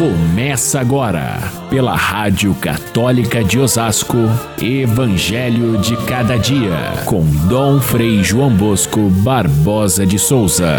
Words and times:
Começa 0.00 0.80
agora, 0.80 1.36
pela 1.68 1.94
Rádio 1.94 2.54
Católica 2.54 3.44
de 3.44 3.58
Osasco, 3.58 4.16
Evangelho 4.58 5.76
de 5.76 5.94
Cada 6.06 6.38
Dia, 6.38 7.04
com 7.06 7.20
Dom 7.46 7.78
Frei 7.82 8.24
João 8.24 8.56
Bosco 8.56 9.10
Barbosa 9.22 10.06
de 10.06 10.18
Souza. 10.18 10.78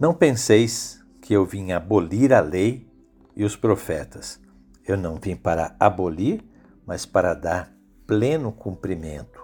Não 0.00 0.12
penseis 0.12 1.00
que 1.22 1.32
eu 1.32 1.46
vim 1.46 1.70
abolir 1.70 2.32
a 2.32 2.40
lei 2.40 2.88
e 3.36 3.44
os 3.44 3.54
profetas. 3.54 4.40
Eu 4.84 4.96
não 4.96 5.14
vim 5.14 5.36
para 5.36 5.76
abolir, 5.78 6.42
mas 6.84 7.06
para 7.06 7.34
dar 7.34 7.72
pleno 8.04 8.50
cumprimento. 8.50 9.39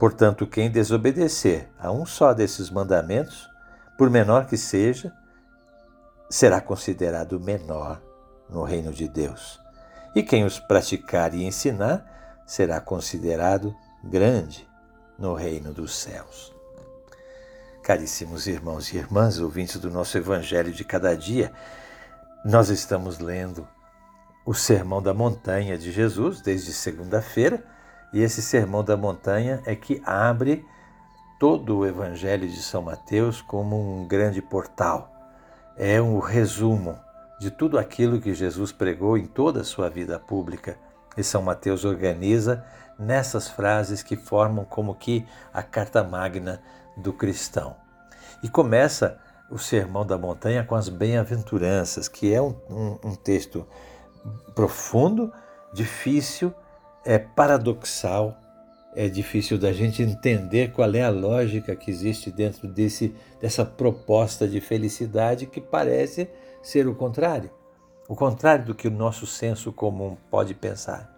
Portanto, 0.00 0.46
quem 0.46 0.70
desobedecer 0.70 1.68
a 1.78 1.92
um 1.92 2.06
só 2.06 2.32
desses 2.32 2.70
mandamentos, 2.70 3.50
por 3.98 4.08
menor 4.08 4.46
que 4.46 4.56
seja, 4.56 5.12
será 6.30 6.58
considerado 6.58 7.38
menor 7.38 8.00
no 8.48 8.62
reino 8.62 8.94
de 8.94 9.06
Deus. 9.06 9.60
E 10.14 10.22
quem 10.22 10.42
os 10.42 10.58
praticar 10.58 11.34
e 11.34 11.44
ensinar 11.44 12.42
será 12.46 12.80
considerado 12.80 13.76
grande 14.02 14.66
no 15.18 15.34
reino 15.34 15.70
dos 15.70 15.94
céus. 15.94 16.50
Caríssimos 17.82 18.46
irmãos 18.46 18.90
e 18.94 18.96
irmãs, 18.96 19.38
ouvintes 19.38 19.76
do 19.76 19.90
nosso 19.90 20.16
Evangelho 20.16 20.72
de 20.72 20.82
cada 20.82 21.14
dia, 21.14 21.52
nós 22.42 22.70
estamos 22.70 23.18
lendo 23.18 23.68
o 24.46 24.54
Sermão 24.54 25.02
da 25.02 25.12
Montanha 25.12 25.76
de 25.76 25.92
Jesus 25.92 26.40
desde 26.40 26.72
segunda-feira, 26.72 27.62
e 28.12 28.20
esse 28.22 28.42
Sermão 28.42 28.82
da 28.82 28.96
Montanha 28.96 29.62
é 29.64 29.76
que 29.76 30.02
abre 30.04 30.66
todo 31.38 31.78
o 31.78 31.86
Evangelho 31.86 32.48
de 32.48 32.62
São 32.62 32.82
Mateus 32.82 33.40
como 33.40 33.76
um 33.76 34.06
grande 34.06 34.42
portal. 34.42 35.10
É 35.76 36.00
um 36.02 36.18
resumo 36.18 36.98
de 37.40 37.50
tudo 37.50 37.78
aquilo 37.78 38.20
que 38.20 38.34
Jesus 38.34 38.72
pregou 38.72 39.16
em 39.16 39.26
toda 39.26 39.60
a 39.60 39.64
sua 39.64 39.88
vida 39.88 40.18
pública. 40.18 40.76
E 41.16 41.22
São 41.22 41.40
Mateus 41.40 41.84
organiza 41.84 42.64
nessas 42.98 43.48
frases 43.48 44.02
que 44.02 44.16
formam 44.16 44.64
como 44.64 44.94
que 44.94 45.26
a 45.52 45.62
carta 45.62 46.04
magna 46.04 46.60
do 46.96 47.12
cristão. 47.12 47.76
E 48.42 48.48
começa 48.48 49.18
o 49.50 49.58
Sermão 49.58 50.04
da 50.04 50.18
Montanha 50.18 50.62
com 50.62 50.74
as 50.74 50.88
bem-aventuranças, 50.88 52.08
que 52.08 52.32
é 52.32 52.42
um, 52.42 52.54
um, 52.68 52.98
um 53.04 53.14
texto 53.14 53.66
profundo, 54.54 55.32
difícil, 55.72 56.54
é 57.04 57.18
paradoxal, 57.18 58.36
é 58.94 59.08
difícil 59.08 59.56
da 59.56 59.72
gente 59.72 60.02
entender 60.02 60.72
qual 60.72 60.92
é 60.94 61.02
a 61.02 61.10
lógica 61.10 61.76
que 61.76 61.90
existe 61.90 62.30
dentro 62.30 62.66
desse, 62.66 63.14
dessa 63.40 63.64
proposta 63.64 64.46
de 64.48 64.60
felicidade 64.60 65.46
que 65.46 65.60
parece 65.60 66.28
ser 66.62 66.88
o 66.88 66.94
contrário. 66.94 67.50
O 68.08 68.16
contrário 68.16 68.64
do 68.64 68.74
que 68.74 68.88
o 68.88 68.90
nosso 68.90 69.26
senso 69.26 69.72
comum 69.72 70.16
pode 70.30 70.54
pensar. 70.54 71.08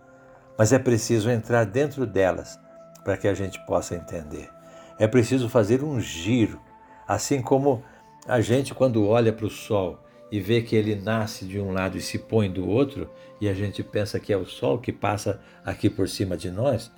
Mas 0.58 0.72
é 0.72 0.78
preciso 0.78 1.30
entrar 1.30 1.64
dentro 1.64 2.06
delas 2.06 2.58
para 3.02 3.17
que 3.17 3.27
a 3.27 3.34
gente 3.34 3.58
possa 3.64 3.94
entender. 3.94 4.50
É 4.98 5.08
preciso 5.08 5.48
fazer 5.48 5.83
um 5.83 5.98
giro, 5.98 6.61
assim 7.08 7.41
como 7.41 7.83
a 8.28 8.41
gente, 8.41 8.74
quando 8.74 9.06
olha 9.06 9.33
para 9.33 9.46
o 9.46 9.50
sol 9.50 9.98
e 10.33 10.41
vê 10.41 10.62
que 10.62 10.75
ele 10.75 10.97
nasce 10.97 11.44
de 11.44 11.61
um 11.61 11.72
lado 11.72 11.98
e 11.98 12.00
se 12.00 12.19
põe 12.19 12.50
do 12.50 12.66
outro, 12.66 13.11
e 13.38 13.50
a 13.50 13.52
gente 13.52 13.83
pensa 13.83 14.19
que 14.19 14.33
é 14.33 14.36
o 14.36 14.47
sol 14.47 14.78
que 14.78 14.91
passa 14.91 15.39
aqui 15.62 15.91
por 15.91 16.08
cima 16.08 16.39
de 16.39 16.50
nós, 16.50 16.91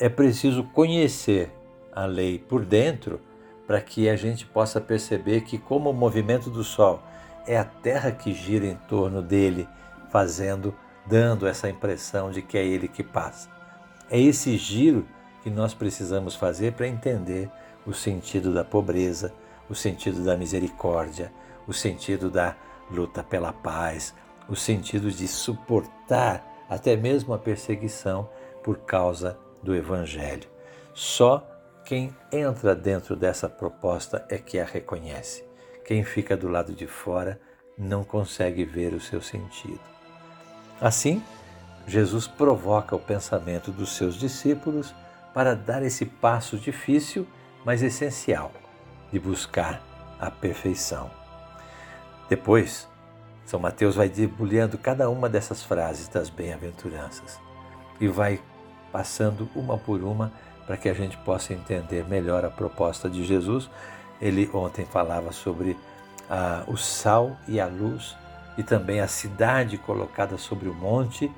é 0.00 0.08
preciso 0.08 0.64
conhecer 0.64 1.48
a 1.94 2.04
lei 2.06 2.40
por 2.40 2.64
dentro 2.64 3.20
para 3.68 3.80
que 3.80 4.08
a 4.08 4.16
gente 4.16 4.44
possa 4.44 4.80
perceber 4.80 5.42
que, 5.42 5.58
como 5.58 5.90
o 5.90 5.94
movimento 5.94 6.50
do 6.50 6.64
sol 6.64 7.00
é 7.46 7.56
a 7.56 7.64
terra 7.64 8.10
que 8.10 8.34
gira 8.34 8.66
em 8.66 8.74
torno 8.88 9.22
dele, 9.22 9.68
fazendo, 10.10 10.74
dando 11.06 11.46
essa 11.46 11.68
impressão 11.68 12.32
de 12.32 12.42
que 12.42 12.58
é 12.58 12.64
ele 12.64 12.88
que 12.88 13.04
passa. 13.04 13.48
É 14.10 14.18
esse 14.18 14.56
giro 14.56 15.06
que 15.44 15.50
nós 15.50 15.72
precisamos 15.72 16.34
fazer 16.34 16.72
para 16.72 16.88
entender 16.88 17.48
o 17.86 17.92
sentido 17.92 18.52
da 18.52 18.64
pobreza, 18.64 19.32
o 19.70 19.74
sentido 19.74 20.24
da 20.24 20.36
misericórdia, 20.36 21.32
o 21.64 21.72
sentido 21.72 22.28
da 22.28 22.56
luta 22.90 23.22
pela 23.22 23.52
paz, 23.52 24.14
o 24.48 24.56
sentido 24.56 25.10
de 25.10 25.26
suportar 25.28 26.44
até 26.68 26.96
mesmo 26.96 27.34
a 27.34 27.38
perseguição 27.38 28.28
por 28.62 28.78
causa 28.78 29.38
do 29.62 29.74
Evangelho. 29.74 30.48
Só 30.94 31.46
quem 31.84 32.14
entra 32.32 32.74
dentro 32.74 33.16
dessa 33.16 33.48
proposta 33.48 34.24
é 34.28 34.38
que 34.38 34.58
a 34.58 34.64
reconhece. 34.64 35.44
Quem 35.84 36.04
fica 36.04 36.36
do 36.36 36.48
lado 36.48 36.72
de 36.74 36.86
fora 36.86 37.40
não 37.76 38.04
consegue 38.04 38.64
ver 38.64 38.94
o 38.94 39.00
seu 39.00 39.20
sentido. 39.20 39.80
Assim, 40.80 41.22
Jesus 41.86 42.26
provoca 42.26 42.94
o 42.94 43.00
pensamento 43.00 43.70
dos 43.70 43.96
seus 43.96 44.14
discípulos 44.14 44.94
para 45.34 45.54
dar 45.54 45.82
esse 45.82 46.06
passo 46.06 46.56
difícil, 46.56 47.26
mas 47.64 47.82
essencial, 47.82 48.52
de 49.10 49.18
buscar 49.18 49.82
a 50.20 50.30
perfeição. 50.30 51.21
Depois, 52.32 52.88
São 53.44 53.60
Mateus 53.60 53.94
vai 53.94 54.08
debulhando 54.08 54.78
cada 54.78 55.10
uma 55.10 55.28
dessas 55.28 55.62
frases 55.62 56.08
das 56.08 56.30
bem-aventuranças 56.30 57.38
e 58.00 58.08
vai 58.08 58.40
passando 58.90 59.50
uma 59.54 59.76
por 59.76 60.02
uma 60.02 60.32
para 60.66 60.78
que 60.78 60.88
a 60.88 60.94
gente 60.94 61.14
possa 61.18 61.52
entender 61.52 62.08
melhor 62.08 62.42
a 62.42 62.48
proposta 62.48 63.10
de 63.10 63.22
Jesus. 63.22 63.68
Ele 64.18 64.48
ontem 64.54 64.86
falava 64.86 65.30
sobre 65.30 65.76
ah, 66.30 66.64
o 66.68 66.74
sal 66.74 67.36
e 67.46 67.60
a 67.60 67.66
luz 67.66 68.16
e 68.56 68.62
também 68.62 69.00
a 69.00 69.08
cidade 69.08 69.76
colocada 69.76 70.38
sobre 70.38 70.70
o 70.70 70.74
monte, 70.74 71.30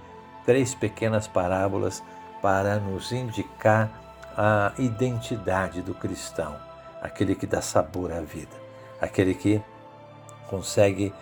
três 0.46 0.76
pequenas 0.76 1.26
parábolas 1.26 2.04
para 2.40 2.78
nos 2.78 3.10
indicar 3.10 3.90
a 4.36 4.72
identidade 4.78 5.82
do 5.82 5.92
cristão, 5.92 6.54
aquele 7.02 7.34
que 7.34 7.48
dá 7.48 7.60
sabor 7.60 8.12
à 8.12 8.20
vida, 8.20 8.54
aquele 9.00 9.34
que 9.34 9.60
consegue 10.54 11.12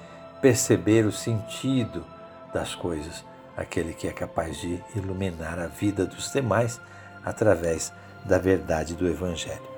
perceber 0.43 1.07
o 1.07 1.13
sentido 1.13 2.05
das 2.53 2.75
coisas, 2.75 3.25
aquele 3.57 3.95
que 3.95 4.07
é 4.07 4.13
capaz 4.13 4.59
de 4.59 4.83
iluminar 4.95 5.59
a 5.59 5.67
vida 5.67 6.05
dos 6.05 6.31
demais 6.31 6.79
através 7.25 7.93
da 8.25 8.37
verdade 8.39 8.95
do 8.95 9.09
Evangelho. 9.09 9.73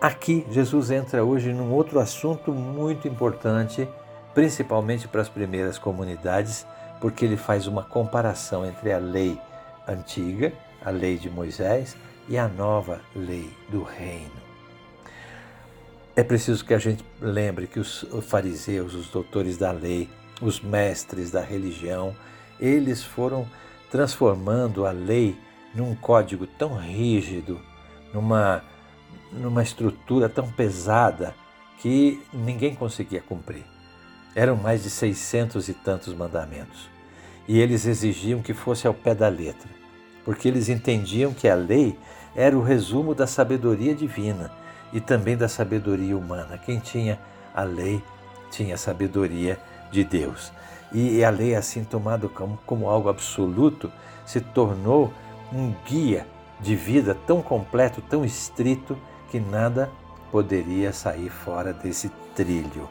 Aqui, 0.00 0.46
Jesus 0.50 0.90
entra 0.90 1.24
hoje 1.24 1.52
num 1.52 1.72
outro 1.72 1.98
assunto 1.98 2.52
muito 2.52 3.06
importante, 3.06 3.86
principalmente 4.34 5.06
para 5.06 5.20
as 5.20 5.28
primeiras 5.28 5.78
comunidades, 5.78 6.66
porque 7.00 7.24
ele 7.24 7.36
faz 7.36 7.66
uma 7.66 7.82
comparação 7.82 8.64
entre 8.64 8.92
a 8.92 8.98
lei 8.98 9.38
antiga, 9.86 10.52
a 10.82 10.90
lei 10.90 11.18
de 11.18 11.28
Moisés, 11.28 11.96
e 12.28 12.38
a 12.38 12.48
nova 12.48 13.00
lei 13.14 13.50
do 13.68 13.82
reino. 13.82 14.45
É 16.18 16.24
preciso 16.24 16.64
que 16.64 16.72
a 16.72 16.78
gente 16.78 17.04
lembre 17.20 17.66
que 17.66 17.78
os 17.78 18.06
fariseus, 18.22 18.94
os 18.94 19.08
doutores 19.08 19.58
da 19.58 19.70
lei, 19.70 20.08
os 20.40 20.62
mestres 20.62 21.30
da 21.30 21.42
religião, 21.42 22.16
eles 22.58 23.04
foram 23.04 23.46
transformando 23.90 24.86
a 24.86 24.92
lei 24.92 25.36
num 25.74 25.94
código 25.94 26.46
tão 26.46 26.74
rígido, 26.74 27.60
numa, 28.14 28.64
numa 29.30 29.62
estrutura 29.62 30.26
tão 30.26 30.50
pesada 30.50 31.34
que 31.82 32.18
ninguém 32.32 32.74
conseguia 32.74 33.20
cumprir. 33.20 33.66
Eram 34.34 34.56
mais 34.56 34.84
de 34.84 34.88
seiscentos 34.88 35.68
e 35.68 35.74
tantos 35.74 36.14
mandamentos. 36.14 36.88
E 37.46 37.60
eles 37.60 37.84
exigiam 37.84 38.40
que 38.40 38.54
fosse 38.54 38.86
ao 38.86 38.94
pé 38.94 39.14
da 39.14 39.28
letra, 39.28 39.68
porque 40.24 40.48
eles 40.48 40.70
entendiam 40.70 41.34
que 41.34 41.46
a 41.46 41.54
lei 41.54 41.94
era 42.34 42.56
o 42.56 42.62
resumo 42.62 43.14
da 43.14 43.26
sabedoria 43.26 43.94
divina 43.94 44.50
e 44.96 45.00
também 45.00 45.36
da 45.36 45.46
sabedoria 45.46 46.16
humana. 46.16 46.56
Quem 46.56 46.78
tinha 46.78 47.20
a 47.54 47.62
lei 47.62 48.02
tinha 48.50 48.76
a 48.76 48.78
sabedoria 48.78 49.60
de 49.90 50.02
Deus. 50.02 50.50
E 50.90 51.22
a 51.22 51.28
lei, 51.28 51.54
assim 51.54 51.84
tomada 51.84 52.30
como, 52.30 52.58
como 52.64 52.88
algo 52.88 53.10
absoluto, 53.10 53.92
se 54.24 54.40
tornou 54.40 55.12
um 55.52 55.74
guia 55.86 56.26
de 56.58 56.74
vida 56.74 57.14
tão 57.26 57.42
completo, 57.42 58.00
tão 58.00 58.24
estrito, 58.24 58.96
que 59.30 59.38
nada 59.38 59.90
poderia 60.32 60.94
sair 60.94 61.28
fora 61.28 61.74
desse 61.74 62.08
trilho. 62.34 62.88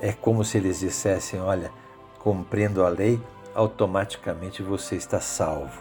É 0.00 0.12
como 0.12 0.44
se 0.44 0.58
eles 0.58 0.80
dissessem: 0.80 1.40
olha, 1.40 1.70
cumprindo 2.18 2.84
a 2.84 2.88
lei, 2.88 3.22
automaticamente 3.54 4.64
você 4.64 4.96
está 4.96 5.20
salvo. 5.20 5.80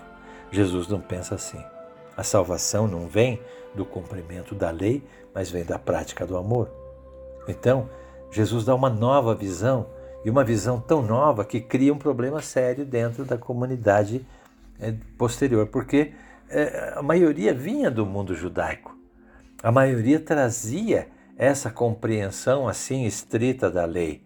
Jesus 0.51 0.87
não 0.87 1.01
pensa 1.01 1.33
assim. 1.33 1.74
A 2.15 2.23
salvação 2.23 2.87
não 2.87 3.07
vem 3.07 3.41
do 3.73 3.85
cumprimento 3.85 4.55
da 4.55 4.71
lei, 4.71 5.03
mas 5.33 5.49
vem 5.49 5.65
da 5.65 5.77
prática 5.77 6.25
do 6.25 6.37
amor. 6.37 6.69
Então, 7.47 7.89
Jesus 8.31 8.65
dá 8.65 8.73
uma 8.73 8.89
nova 8.89 9.35
visão, 9.35 9.87
e 10.23 10.29
uma 10.29 10.43
visão 10.43 10.79
tão 10.79 11.01
nova 11.01 11.45
que 11.45 11.61
cria 11.61 11.93
um 11.93 11.97
problema 11.97 12.41
sério 12.41 12.83
dentro 12.83 13.23
da 13.23 13.37
comunidade 13.37 14.25
eh, 14.79 14.95
posterior, 15.17 15.67
porque 15.67 16.13
é, 16.49 16.93
a 16.95 17.01
maioria 17.01 17.53
vinha 17.53 17.91
do 17.91 18.05
mundo 18.05 18.33
judaico. 18.33 18.97
A 19.61 19.71
maioria 19.71 20.19
trazia 20.19 21.07
essa 21.37 21.69
compreensão 21.69 22.67
assim 22.67 23.05
estrita 23.05 23.69
da 23.69 23.85
lei. 23.85 24.23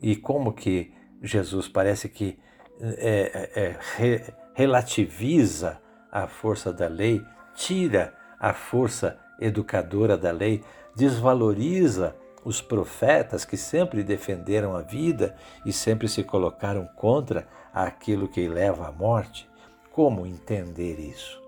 E 0.00 0.14
como 0.14 0.52
que 0.52 0.92
Jesus 1.22 1.68
parece 1.68 2.08
que 2.08 2.38
é, 2.80 3.50
é 3.54 3.76
re, 3.96 4.22
relativiza 4.54 5.80
a 6.14 6.28
força 6.28 6.72
da 6.72 6.86
lei, 6.86 7.26
tira 7.56 8.14
a 8.38 8.54
força 8.54 9.18
educadora 9.40 10.16
da 10.16 10.30
lei, 10.30 10.62
desvaloriza 10.94 12.14
os 12.44 12.62
profetas 12.62 13.44
que 13.44 13.56
sempre 13.56 14.04
defenderam 14.04 14.76
a 14.76 14.80
vida 14.80 15.34
e 15.66 15.72
sempre 15.72 16.08
se 16.08 16.22
colocaram 16.22 16.86
contra 16.94 17.48
aquilo 17.72 18.28
que 18.28 18.46
leva 18.46 18.86
à 18.86 18.92
morte. 18.92 19.50
Como 19.90 20.24
entender 20.24 21.00
isso? 21.00 21.42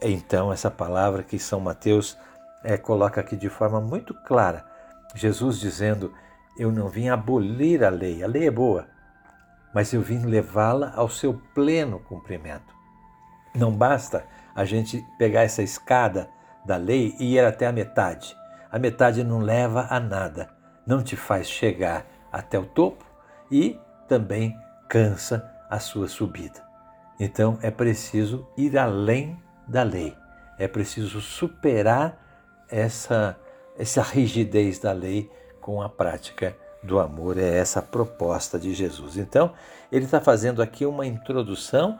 Então, 0.00 0.50
essa 0.50 0.70
palavra 0.70 1.22
que 1.22 1.38
São 1.38 1.60
Mateus 1.60 2.16
é, 2.64 2.78
coloca 2.78 3.20
aqui 3.20 3.36
de 3.36 3.50
forma 3.50 3.80
muito 3.80 4.14
clara, 4.14 4.64
Jesus 5.14 5.58
dizendo: 5.58 6.14
Eu 6.58 6.72
não 6.72 6.88
vim 6.88 7.08
abolir 7.08 7.84
a 7.84 7.90
lei, 7.90 8.22
a 8.22 8.26
lei 8.26 8.46
é 8.46 8.50
boa, 8.50 8.86
mas 9.74 9.92
eu 9.92 10.00
vim 10.00 10.24
levá-la 10.24 10.92
ao 10.94 11.10
seu 11.10 11.34
pleno 11.54 11.98
cumprimento. 12.00 12.79
Não 13.54 13.72
basta 13.72 14.24
a 14.54 14.64
gente 14.64 15.04
pegar 15.18 15.42
essa 15.42 15.62
escada 15.62 16.28
da 16.64 16.76
lei 16.76 17.14
e 17.18 17.34
ir 17.34 17.44
até 17.44 17.66
a 17.66 17.72
metade. 17.72 18.36
A 18.70 18.78
metade 18.78 19.24
não 19.24 19.38
leva 19.38 19.86
a 19.90 19.98
nada, 19.98 20.50
não 20.86 21.02
te 21.02 21.16
faz 21.16 21.48
chegar 21.48 22.06
até 22.32 22.58
o 22.58 22.64
topo 22.64 23.04
e 23.50 23.78
também 24.06 24.56
cansa 24.88 25.50
a 25.68 25.78
sua 25.78 26.08
subida. 26.08 26.62
Então 27.18 27.58
é 27.62 27.70
preciso 27.70 28.46
ir 28.56 28.78
além 28.78 29.42
da 29.66 29.82
lei, 29.82 30.16
é 30.58 30.68
preciso 30.68 31.20
superar 31.20 32.18
essa, 32.68 33.36
essa 33.78 34.02
rigidez 34.02 34.78
da 34.78 34.92
lei 34.92 35.30
com 35.60 35.82
a 35.82 35.88
prática 35.88 36.56
do 36.82 36.98
amor. 36.98 37.38
É 37.38 37.58
essa 37.58 37.80
a 37.80 37.82
proposta 37.82 38.58
de 38.58 38.72
Jesus. 38.72 39.16
Então, 39.16 39.52
ele 39.90 40.04
está 40.04 40.20
fazendo 40.20 40.62
aqui 40.62 40.86
uma 40.86 41.06
introdução 41.06 41.98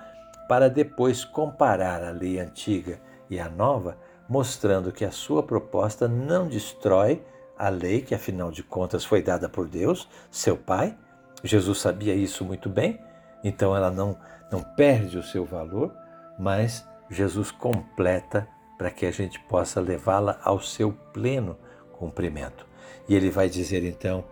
para 0.51 0.69
depois 0.69 1.25
comparar 1.25 2.03
a 2.03 2.11
lei 2.11 2.41
antiga 2.41 3.01
e 3.31 3.39
a 3.39 3.49
nova, 3.49 3.97
mostrando 4.29 4.91
que 4.91 5.05
a 5.05 5.13
sua 5.13 5.45
proposta 5.45 6.09
não 6.09 6.49
destrói 6.49 7.23
a 7.57 7.69
lei, 7.69 8.01
que 8.01 8.17
afinal 8.17 8.51
de 8.51 8.65
contas 8.65 9.05
foi 9.05 9.23
dada 9.23 9.49
por 9.49 9.69
Deus, 9.69 10.09
seu 10.29 10.57
Pai. 10.57 10.99
Jesus 11.45 11.79
sabia 11.79 12.17
isso 12.17 12.45
muito 12.45 12.69
bem, 12.69 13.01
então 13.45 13.77
ela 13.77 13.93
não, 13.93 14.19
não 14.51 14.61
perde 14.61 15.17
o 15.17 15.23
seu 15.23 15.45
valor, 15.45 15.95
mas 16.37 16.85
Jesus 17.09 17.53
completa 17.53 18.49
para 18.77 18.91
que 18.91 19.07
a 19.07 19.13
gente 19.13 19.39
possa 19.45 19.81
levá-la 19.81 20.41
ao 20.43 20.61
seu 20.61 20.91
pleno 21.13 21.57
cumprimento. 21.93 22.67
E 23.09 23.15
ele 23.15 23.31
vai 23.31 23.49
dizer 23.49 23.85
então: 23.85 24.25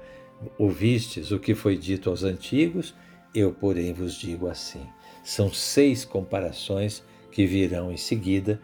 Ouvistes 0.59 1.31
o 1.31 1.39
que 1.39 1.55
foi 1.55 1.77
dito 1.77 2.11
aos 2.11 2.25
antigos, 2.25 2.93
eu, 3.33 3.53
porém, 3.53 3.93
vos 3.93 4.15
digo 4.15 4.49
assim. 4.49 4.85
São 5.29 5.53
seis 5.53 6.07
comparações 6.07 7.05
que 7.31 7.45
virão 7.45 7.93
em 7.93 7.99
seguida 7.99 8.59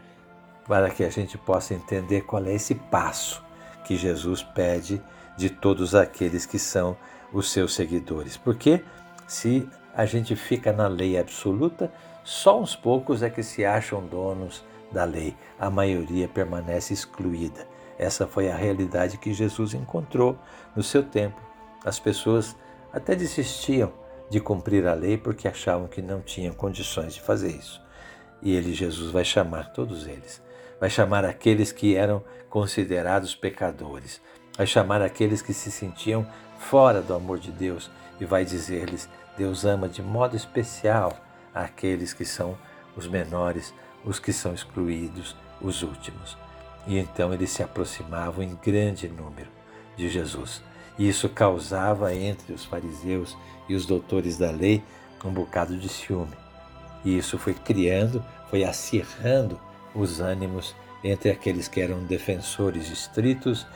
para 0.67 0.89
que 0.89 1.05
a 1.05 1.11
gente 1.11 1.37
possa 1.37 1.75
entender 1.75 2.23
qual 2.23 2.43
é 2.47 2.55
esse 2.55 2.75
passo 2.75 3.45
que 3.85 3.99
Jesus 3.99 4.43
pede 4.43 4.99
de 5.37 5.51
todos 5.51 5.95
aqueles 5.95 6.47
que 6.47 6.59
são 6.59 6.97
os 7.35 7.53
seus 7.53 7.75
seguidores. 7.75 8.39
Porque 8.39 8.83
se 9.29 9.69
a 9.95 10.07
gente 10.07 10.35
fica 10.35 10.73
na 10.73 10.87
lei 10.87 11.19
absoluta, 11.19 11.93
só 12.25 12.59
uns 12.59 12.75
poucos 12.75 13.23
é 13.23 13.29
que 13.29 13.43
se 13.43 13.63
acham 13.63 14.01
donos 14.07 14.65
da 14.91 15.05
lei, 15.05 15.37
a 15.61 15.69
maioria 15.69 16.27
permanece 16.27 16.95
excluída. 16.95 17.69
Essa 17.99 18.27
foi 18.27 18.51
a 18.51 18.57
realidade 18.57 19.19
que 19.19 19.35
Jesus 19.35 19.75
encontrou 19.75 20.39
no 20.75 20.83
seu 20.83 21.03
tempo. 21.03 21.39
As 21.85 21.99
pessoas 21.99 22.57
até 22.91 23.15
desistiam 23.15 23.93
de 24.35 24.41
cumprir 24.41 24.85
a 24.89 24.95
lei 24.95 25.17
porque 25.17 25.47
achavam 25.47 25.87
que 25.87 26.03
não 26.03 26.21
tinham 26.21 26.53
condições 26.53 27.15
de 27.15 27.21
fazer 27.21 27.51
isso. 27.51 27.81
E 28.43 28.53
ele, 28.53 28.75
Jesus, 28.75 29.13
vai 29.13 29.25
chamar 29.25 29.73
todos 29.73 30.09
eles. 30.09 30.43
Vai 30.81 30.91
chamar 30.91 31.25
aqueles 31.25 31.71
que 31.71 31.95
eram 31.95 32.21
considerados 32.51 33.33
pecadores. 33.33 34.21
Vai 34.57 34.67
chamar 34.67 35.03
aqueles 35.03 35.41
que 35.41 35.55
se 35.55 35.71
sentiam 35.71 36.27
fora 36.59 37.01
do 37.01 37.15
amor 37.15 37.39
de 37.39 37.53
Deus 37.53 37.89
e 38.21 38.25
vai 38.25 38.45
dizer-lhes: 38.45 39.09
Deus 39.39 39.65
ama 39.65 39.89
de 39.89 40.03
modo 40.03 40.35
especial 40.35 41.17
aqueles 41.55 42.13
que 42.13 42.25
são 42.25 42.59
os 42.97 43.07
menores, 43.07 43.73
os 44.05 44.19
que 44.19 44.33
são 44.33 44.53
excluídos, 44.53 45.37
os 45.61 45.85
últimos. 45.85 46.37
E 46.89 46.99
então 46.99 47.33
eles 47.33 47.51
se 47.51 47.63
aproximavam 47.63 48.43
em 48.43 48.59
grande 48.61 49.09
número 49.09 49.51
de 49.97 50.09
Jesus. 50.09 50.61
E 50.99 51.09
isso 51.09 51.29
causava 51.29 52.15
entre 52.15 52.53
os 52.53 52.65
fariseus 52.65 53.37
e 53.69 53.75
os 53.75 53.87
doutores 53.87 54.39
da 54.39 54.51
lei 54.51 54.83
um 55.25 55.33
bocado 55.33 55.77
de 55.77 55.89
ciúme. 55.89 56.37
E 57.05 57.17
isso 57.17 57.39
foi 57.39 57.55
criando, 57.55 58.23
foi 58.51 58.63
acirrando 58.65 59.59
os 59.95 60.21
ânimos 60.21 60.75
entre 61.03 61.31
aqueles 61.31 61.69
que 61.69 61.81
eram 61.81 62.05
defensores 62.05 62.91
estritos 62.91 63.67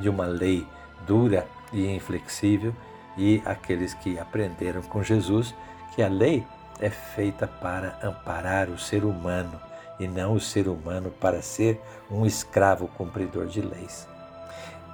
de 0.00 0.08
uma 0.08 0.26
lei 0.26 0.66
dura 1.06 1.46
e 1.72 1.86
inflexível 1.86 2.74
e 3.16 3.42
aqueles 3.44 3.94
que 3.94 4.18
aprenderam 4.18 4.82
com 4.82 5.02
Jesus 5.02 5.54
que 5.94 6.02
a 6.02 6.08
lei 6.08 6.44
é 6.80 6.90
feita 6.90 7.46
para 7.46 7.98
amparar 8.02 8.68
o 8.68 8.78
ser 8.78 9.04
humano 9.04 9.60
e 9.98 10.06
não 10.06 10.34
o 10.34 10.40
ser 10.40 10.68
humano 10.68 11.10
para 11.10 11.40
ser 11.40 11.80
um 12.10 12.26
escravo 12.26 12.86
cumpridor 12.88 13.46
de 13.46 13.62
leis. 13.62 14.06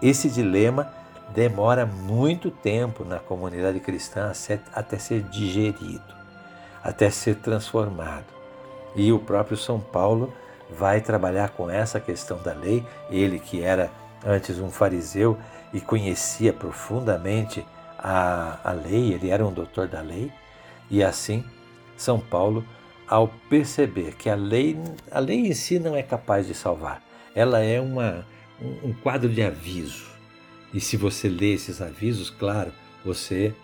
Esse 0.00 0.30
dilema 0.30 0.92
demora 1.30 1.86
muito 1.86 2.50
tempo 2.50 3.04
na 3.04 3.18
comunidade 3.18 3.80
cristã 3.80 4.32
até 4.72 4.98
ser 4.98 5.22
digerido, 5.22 6.02
até 6.82 7.10
ser 7.10 7.36
transformado. 7.36 8.26
E 8.94 9.12
o 9.12 9.18
próprio 9.18 9.56
São 9.56 9.80
Paulo 9.80 10.32
vai 10.70 11.00
trabalhar 11.00 11.50
com 11.50 11.70
essa 11.70 12.00
questão 12.00 12.38
da 12.42 12.52
lei, 12.52 12.84
ele 13.10 13.38
que 13.38 13.62
era 13.62 13.90
antes 14.24 14.58
um 14.58 14.70
fariseu 14.70 15.38
e 15.72 15.80
conhecia 15.80 16.52
profundamente 16.52 17.64
a, 17.98 18.58
a 18.64 18.72
lei, 18.72 19.12
ele 19.12 19.30
era 19.30 19.46
um 19.46 19.52
doutor 19.52 19.88
da 19.88 20.00
lei, 20.00 20.32
e 20.90 21.02
assim 21.02 21.44
são 21.96 22.18
Paulo, 22.18 22.64
ao 23.06 23.28
perceber 23.48 24.14
que 24.16 24.28
a 24.28 24.34
lei, 24.34 24.78
a 25.10 25.18
lei 25.18 25.46
em 25.46 25.54
si 25.54 25.78
não 25.78 25.94
é 25.94 26.02
capaz 26.02 26.46
de 26.46 26.54
salvar, 26.54 27.02
ela 27.34 27.60
é 27.60 27.80
uma, 27.80 28.26
um, 28.60 28.88
um 28.88 28.92
quadro 28.92 29.28
de 29.28 29.42
aviso. 29.42 30.11
E 30.72 30.80
se 30.80 30.96
você 30.96 31.28
lê 31.28 31.52
esses 31.52 31.82
avisos, 31.82 32.30
claro, 32.30 32.72
você 33.04 33.54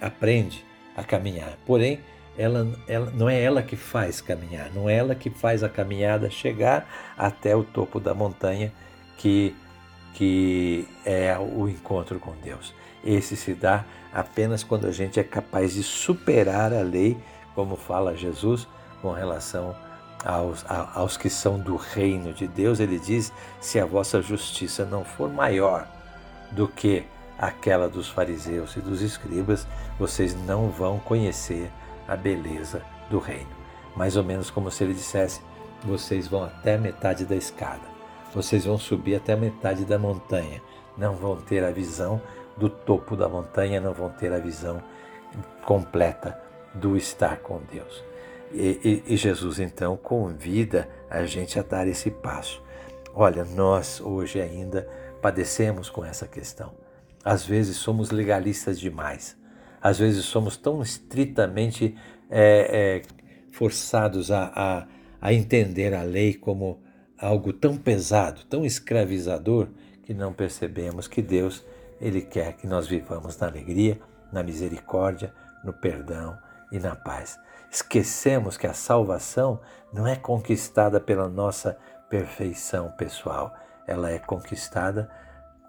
aprende 0.00 0.64
a 0.96 1.04
caminhar. 1.04 1.58
Porém, 1.66 2.00
ela, 2.38 2.66
ela, 2.86 3.10
não 3.10 3.28
é 3.28 3.40
ela 3.40 3.62
que 3.62 3.76
faz 3.76 4.20
caminhar, 4.20 4.70
não 4.74 4.88
é 4.88 4.96
ela 4.96 5.14
que 5.14 5.30
faz 5.30 5.62
a 5.62 5.68
caminhada 5.68 6.30
chegar 6.30 7.14
até 7.16 7.54
o 7.56 7.64
topo 7.64 7.98
da 7.98 8.14
montanha 8.14 8.72
que, 9.16 9.54
que 10.14 10.86
é 11.04 11.36
o 11.38 11.68
encontro 11.68 12.18
com 12.18 12.34
Deus. 12.42 12.74
Esse 13.04 13.36
se 13.36 13.54
dá 13.54 13.84
apenas 14.12 14.62
quando 14.62 14.86
a 14.86 14.92
gente 14.92 15.20
é 15.20 15.24
capaz 15.24 15.74
de 15.74 15.82
superar 15.82 16.72
a 16.72 16.82
lei 16.82 17.16
como 17.54 17.76
fala 17.76 18.16
Jesus 18.16 18.66
com 19.00 19.12
relação 19.12 19.74
aos, 20.24 20.64
aos 20.68 21.16
que 21.16 21.30
são 21.30 21.58
do 21.58 21.76
reino 21.76 22.32
de 22.32 22.46
Deus, 22.46 22.80
ele 22.80 22.98
diz: 22.98 23.32
se 23.60 23.78
a 23.78 23.86
vossa 23.86 24.20
justiça 24.20 24.84
não 24.84 25.04
for 25.04 25.32
maior 25.32 25.88
do 26.52 26.68
que 26.68 27.04
aquela 27.38 27.88
dos 27.88 28.08
fariseus 28.08 28.76
e 28.76 28.80
dos 28.80 29.02
escribas, 29.02 29.66
vocês 29.98 30.34
não 30.46 30.70
vão 30.70 30.98
conhecer 30.98 31.70
a 32.08 32.16
beleza 32.16 32.82
do 33.10 33.18
reino. 33.18 33.50
Mais 33.94 34.16
ou 34.16 34.24
menos 34.24 34.50
como 34.50 34.70
se 34.70 34.84
ele 34.84 34.94
dissesse: 34.94 35.40
vocês 35.84 36.26
vão 36.26 36.44
até 36.44 36.74
a 36.74 36.78
metade 36.78 37.24
da 37.24 37.34
escada, 37.34 37.86
vocês 38.34 38.64
vão 38.64 38.78
subir 38.78 39.16
até 39.16 39.32
a 39.32 39.36
metade 39.36 39.84
da 39.84 39.98
montanha, 39.98 40.62
não 40.96 41.14
vão 41.14 41.36
ter 41.36 41.64
a 41.64 41.70
visão 41.70 42.20
do 42.56 42.68
topo 42.68 43.16
da 43.16 43.28
montanha, 43.28 43.80
não 43.80 43.92
vão 43.92 44.10
ter 44.10 44.32
a 44.32 44.38
visão 44.38 44.82
completa 45.64 46.38
do 46.74 46.96
estar 46.96 47.38
com 47.38 47.60
Deus. 47.70 48.04
E, 48.52 49.02
e, 49.06 49.14
e, 49.14 49.16
Jesus 49.16 49.58
então 49.58 49.96
convida 49.96 50.88
a 51.10 51.24
gente 51.24 51.58
a 51.58 51.62
dar 51.62 51.86
esse 51.88 52.10
passo. 52.10 52.62
Olha, 53.14 53.44
nós 53.44 54.00
hoje 54.00 54.40
ainda 54.40 54.88
padecemos 55.20 55.90
com 55.90 56.04
essa 56.04 56.26
questão. 56.26 56.74
Às 57.24 57.44
vezes 57.44 57.76
somos 57.76 58.10
legalistas 58.10 58.78
demais. 58.78 59.36
Às 59.80 59.98
vezes 59.98 60.24
somos 60.24 60.56
tão 60.56 60.82
estritamente 60.82 61.96
é, 62.30 63.00
é, 63.00 63.02
forçados 63.52 64.30
a, 64.30 64.52
a, 64.54 64.86
a 65.20 65.32
entender 65.32 65.94
a 65.94 66.02
lei 66.02 66.34
como 66.34 66.80
algo 67.18 67.52
tão 67.52 67.76
pesado, 67.76 68.44
tão 68.44 68.64
escravizador, 68.64 69.68
que 70.02 70.14
não 70.14 70.32
percebemos 70.32 71.08
que 71.08 71.20
Deus 71.20 71.64
ele 72.00 72.20
quer 72.20 72.52
que 72.52 72.66
nós 72.66 72.86
vivamos 72.86 73.36
na 73.38 73.48
alegria, 73.48 73.98
na 74.32 74.42
misericórdia, 74.42 75.32
no 75.64 75.72
perdão 75.72 76.38
e 76.70 76.78
na 76.78 76.94
paz. 76.94 77.38
Esquecemos 77.70 78.56
que 78.56 78.66
a 78.66 78.74
salvação 78.74 79.60
não 79.92 80.06
é 80.06 80.14
conquistada 80.14 81.00
pela 81.00 81.28
nossa 81.28 81.76
perfeição 82.08 82.92
pessoal, 82.92 83.52
ela 83.86 84.10
é 84.10 84.18
conquistada 84.18 85.10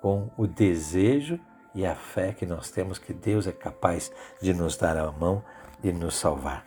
com 0.02 0.30
o 0.38 0.48
desejo 0.48 1.40
e 1.74 1.86
a 1.86 1.96
fé 1.96 2.34
que 2.34 2.46
nós 2.46 2.72
temos 2.72 2.98
que 2.98 3.14
Deus 3.14 3.48
é 3.48 3.52
capaz 3.52 4.12
de 4.42 4.54
nos 4.54 4.78
dar 4.78 4.98
a 4.98 5.12
mão 5.12 5.44
e 5.84 5.92
nos 5.92 6.16
salvar. 6.16 6.66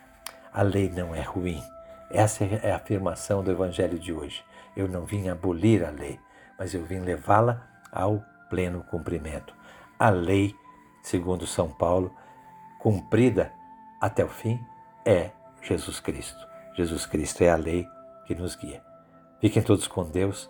A 0.53 0.61
lei 0.61 0.89
não 0.89 1.13
é 1.13 1.21
ruim. 1.21 1.61
Essa 2.09 2.43
é 2.43 2.71
a 2.71 2.75
afirmação 2.75 3.43
do 3.43 3.51
Evangelho 3.51 3.97
de 3.97 4.13
hoje. 4.13 4.43
Eu 4.75 4.87
não 4.87 5.05
vim 5.05 5.29
abolir 5.29 5.83
a 5.83 5.89
lei, 5.89 6.19
mas 6.57 6.73
eu 6.73 6.83
vim 6.83 6.99
levá-la 6.99 7.67
ao 7.91 8.23
pleno 8.49 8.83
cumprimento. 8.83 9.53
A 9.97 10.09
lei, 10.09 10.55
segundo 11.03 11.45
São 11.45 11.69
Paulo, 11.69 12.15
cumprida 12.79 13.51
até 13.99 14.23
o 14.23 14.29
fim, 14.29 14.59
é 15.05 15.31
Jesus 15.61 15.99
Cristo. 15.99 16.47
Jesus 16.75 17.05
Cristo 17.05 17.43
é 17.43 17.49
a 17.49 17.55
lei 17.55 17.87
que 18.25 18.35
nos 18.35 18.55
guia. 18.55 18.81
Fiquem 19.39 19.61
todos 19.61 19.87
com 19.87 20.03
Deus. 20.03 20.49